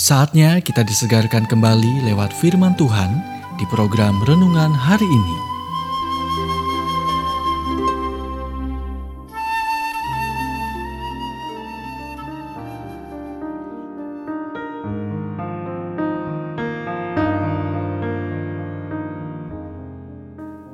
Saatnya 0.00 0.64
kita 0.64 0.80
disegarkan 0.80 1.44
kembali 1.44 2.08
lewat 2.08 2.32
firman 2.32 2.72
Tuhan 2.72 3.20
di 3.60 3.68
program 3.68 4.16
renungan 4.24 4.72
hari 4.72 5.04
ini. 5.04 5.36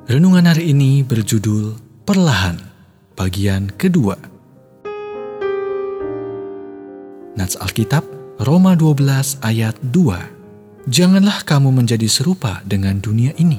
Renungan 0.07 0.47
hari 0.47 0.71
ini 0.71 1.03
berjudul 1.03 1.75
Perlahan, 2.07 2.63
bagian 3.19 3.75
kedua. 3.75 4.15
Nats 7.35 7.59
Alkitab 7.59 8.16
Roma 8.37 8.77
12 8.77 9.41
ayat 9.41 9.73
2 9.81 10.85
Janganlah 10.85 11.41
kamu 11.41 11.73
menjadi 11.73 12.05
serupa 12.05 12.61
dengan 12.69 13.01
dunia 13.01 13.33
ini. 13.41 13.57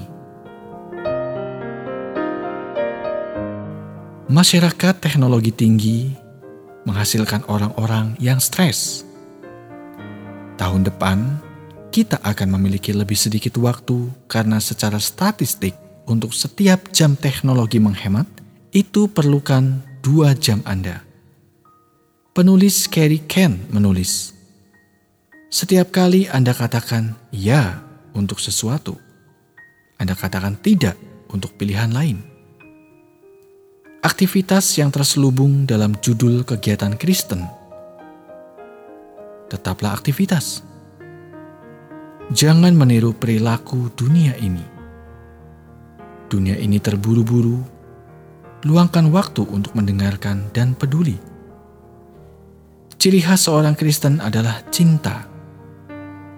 Masyarakat 4.31 4.95
teknologi 5.03 5.51
tinggi 5.51 6.15
menghasilkan 6.87 7.51
orang-orang 7.51 8.15
yang 8.23 8.39
stres. 8.39 9.03
Tahun 10.55 10.87
depan, 10.87 11.43
kita 11.91 12.23
akan 12.23 12.55
memiliki 12.55 12.95
lebih 12.95 13.19
sedikit 13.19 13.59
waktu 13.59 14.07
karena 14.31 14.63
secara 14.63 15.03
statistik 15.03 15.75
untuk 16.07 16.31
setiap 16.31 16.95
jam 16.95 17.19
teknologi 17.19 17.83
menghemat, 17.83 18.31
itu 18.71 19.11
perlukan 19.11 19.83
dua 20.07 20.39
jam 20.39 20.63
Anda. 20.63 21.03
Penulis 22.31 22.87
Carrie 22.87 23.27
Ken 23.27 23.59
menulis, 23.75 24.38
setiap 25.49 25.93
kali 25.93 26.29
Anda 26.29 26.53
katakan 26.53 27.17
"ya" 27.33 27.81
untuk 28.13 28.41
sesuatu, 28.41 28.97
Anda 29.97 30.13
katakan 30.13 30.61
"tidak" 30.61 30.97
untuk 31.33 31.57
pilihan 31.57 31.93
lain. 31.93 32.25
Aktivitas 34.05 34.79
yang 34.79 34.95
terselubung 34.95 35.67
dalam 35.67 35.99
judul 35.99 36.47
kegiatan 36.47 36.95
Kristen 36.95 37.59
tetaplah 39.49 39.97
aktivitas. 39.97 40.63
Jangan 42.29 42.77
meniru 42.77 43.17
perilaku 43.17 43.89
dunia 43.97 44.37
ini. 44.37 44.63
Dunia 46.29 46.61
ini 46.61 46.77
terburu-buru, 46.77 47.65
luangkan 48.69 49.09
waktu 49.09 49.49
untuk 49.49 49.73
mendengarkan 49.73 50.53
dan 50.53 50.77
peduli. 50.77 51.17
Ciri 53.01 53.25
khas 53.25 53.49
seorang 53.49 53.73
Kristen 53.73 54.21
adalah 54.21 54.61
cinta 54.69 55.25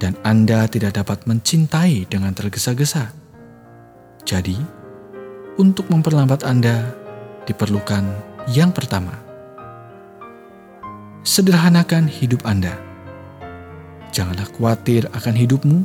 dan 0.00 0.16
Anda 0.24 0.64
tidak 0.64 0.96
dapat 0.96 1.28
mencintai 1.28 2.08
dengan 2.08 2.32
tergesa-gesa. 2.32 3.12
Jadi, 4.24 4.56
untuk 5.60 5.92
memperlambat 5.92 6.42
Anda 6.42 6.96
diperlukan 7.44 8.08
yang 8.48 8.72
pertama. 8.72 9.12
Sederhanakan 11.20 12.08
hidup 12.08 12.48
Anda. 12.48 12.80
Janganlah 14.10 14.48
khawatir 14.56 15.04
akan 15.12 15.34
hidupmu, 15.36 15.78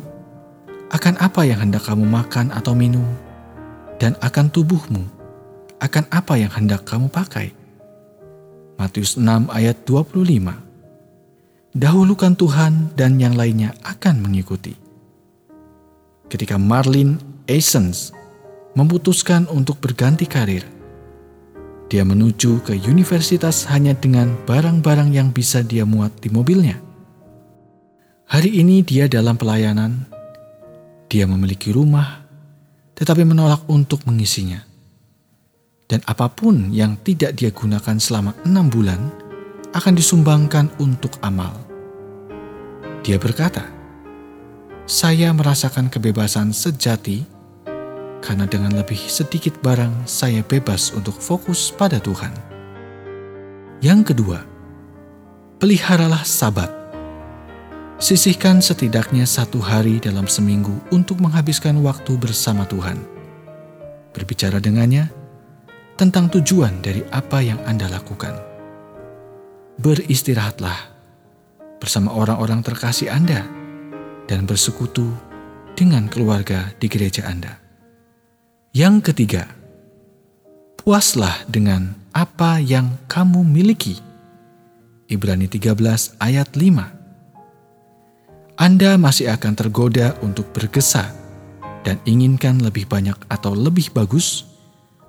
akan 0.96 1.14
apa 1.20 1.44
yang 1.44 1.60
hendak 1.60 1.84
kamu 1.84 2.08
makan 2.08 2.56
atau 2.56 2.72
minum, 2.72 3.06
dan 4.00 4.16
akan 4.24 4.48
tubuhmu, 4.48 5.04
akan 5.84 6.08
apa 6.10 6.40
yang 6.40 6.50
hendak 6.56 6.88
kamu 6.88 7.12
pakai. 7.12 7.52
Matius 8.80 9.20
6 9.20 9.52
ayat 9.52 9.76
25 9.88 10.65
dahulukan 11.76 12.40
Tuhan 12.40 12.96
dan 12.96 13.20
yang 13.20 13.36
lainnya 13.36 13.76
akan 13.84 14.24
mengikuti. 14.24 14.72
Ketika 16.32 16.56
Marlin 16.56 17.20
Essence 17.46 18.16
memutuskan 18.80 19.46
untuk 19.52 19.84
berganti 19.84 20.24
karir, 20.24 20.64
dia 21.92 22.02
menuju 22.02 22.66
ke 22.66 22.74
universitas 22.88 23.68
hanya 23.70 23.94
dengan 23.94 24.34
barang-barang 24.48 25.14
yang 25.14 25.30
bisa 25.30 25.62
dia 25.62 25.86
muat 25.86 26.16
di 26.24 26.32
mobilnya. 26.32 26.80
Hari 28.26 28.58
ini 28.58 28.82
dia 28.82 29.06
dalam 29.06 29.38
pelayanan, 29.38 30.10
dia 31.06 31.30
memiliki 31.30 31.70
rumah, 31.70 32.26
tetapi 32.98 33.22
menolak 33.22 33.62
untuk 33.70 34.02
mengisinya. 34.10 34.66
Dan 35.86 36.02
apa 36.10 36.26
pun 36.34 36.74
yang 36.74 36.98
tidak 37.06 37.38
dia 37.38 37.54
gunakan 37.54 38.02
selama 38.02 38.34
enam 38.42 38.66
bulan 38.74 38.98
akan 39.78 39.94
disumbangkan 39.94 40.74
untuk 40.82 41.14
amal. 41.22 41.65
Dia 43.06 43.22
berkata, 43.22 43.62
"Saya 44.90 45.30
merasakan 45.30 45.94
kebebasan 45.94 46.50
sejati 46.50 47.22
karena 48.18 48.50
dengan 48.50 48.74
lebih 48.74 48.98
sedikit 48.98 49.62
barang 49.62 50.10
saya 50.10 50.42
bebas 50.42 50.90
untuk 50.98 51.14
fokus 51.22 51.70
pada 51.70 52.02
Tuhan." 52.02 52.34
Yang 53.78 54.10
kedua, 54.10 54.42
peliharalah 55.62 56.26
Sabat. 56.26 56.74
Sisihkan 58.02 58.58
setidaknya 58.58 59.30
satu 59.30 59.62
hari 59.62 60.02
dalam 60.02 60.26
seminggu 60.26 60.74
untuk 60.90 61.22
menghabiskan 61.22 61.78
waktu 61.86 62.18
bersama 62.18 62.66
Tuhan. 62.66 62.98
Berbicara 64.18 64.58
dengannya 64.58 65.14
tentang 65.94 66.34
tujuan 66.34 66.82
dari 66.82 67.06
apa 67.14 67.38
yang 67.46 67.62
Anda 67.70 67.86
lakukan. 67.86 68.34
Beristirahatlah 69.78 70.95
bersama 71.86 72.18
orang-orang 72.18 72.66
terkasih 72.66 73.14
Anda 73.14 73.46
dan 74.26 74.50
bersekutu 74.50 75.14
dengan 75.78 76.10
keluarga 76.10 76.74
di 76.82 76.90
gereja 76.90 77.30
Anda. 77.30 77.62
Yang 78.74 79.14
ketiga, 79.14 79.46
puaslah 80.82 81.46
dengan 81.46 81.94
apa 82.10 82.58
yang 82.58 82.98
kamu 83.06 83.46
miliki. 83.46 84.02
Ibrani 85.06 85.46
13 85.46 86.18
ayat 86.18 86.58
5 86.58 88.58
Anda 88.58 88.98
masih 88.98 89.30
akan 89.30 89.54
tergoda 89.54 90.18
untuk 90.26 90.50
bergesa 90.58 91.14
dan 91.86 92.02
inginkan 92.10 92.66
lebih 92.66 92.90
banyak 92.90 93.14
atau 93.30 93.54
lebih 93.54 93.94
bagus, 93.94 94.50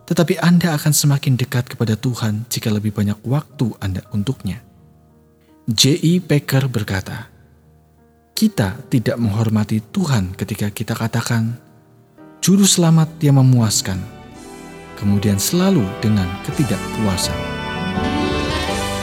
tetapi 0.04 0.36
Anda 0.44 0.76
akan 0.76 0.92
semakin 0.92 1.40
dekat 1.40 1.72
kepada 1.72 1.96
Tuhan 1.96 2.44
jika 2.52 2.68
lebih 2.68 2.92
banyak 2.92 3.16
waktu 3.24 3.72
Anda 3.80 4.04
untuknya. 4.12 4.60
J.I. 5.66 6.22
Packer 6.22 6.70
berkata, 6.70 7.26
"Kita 8.38 8.86
tidak 8.86 9.18
menghormati 9.18 9.82
Tuhan 9.82 10.38
ketika 10.38 10.70
kita 10.70 10.94
katakan, 10.94 11.58
'Juru 12.38 12.62
selamat 12.62 13.18
yang 13.18 13.42
memuaskan,' 13.42 13.98
kemudian 14.94 15.42
selalu 15.42 15.82
dengan 15.98 16.30
ketidakpuasan." 16.46 17.34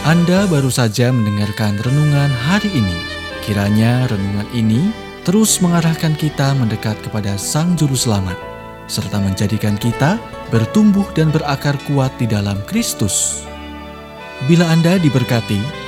Anda 0.08 0.48
baru 0.48 0.72
saja 0.72 1.12
mendengarkan 1.12 1.84
renungan 1.84 2.32
hari 2.32 2.72
ini. 2.72 2.96
Kiranya 3.44 4.08
renungan 4.08 4.48
ini 4.56 4.88
terus 5.28 5.60
mengarahkan 5.60 6.16
kita 6.16 6.56
mendekat 6.56 6.96
kepada 7.04 7.36
Sang 7.36 7.76
Juru 7.76 8.00
Selamat, 8.00 8.40
serta 8.88 9.20
menjadikan 9.20 9.76
kita 9.76 10.16
bertumbuh 10.48 11.12
dan 11.12 11.28
berakar 11.28 11.76
kuat 11.92 12.16
di 12.16 12.24
dalam 12.24 12.56
Kristus. 12.72 13.44
Bila 14.48 14.72
Anda 14.72 14.96
diberkati, 14.96 15.83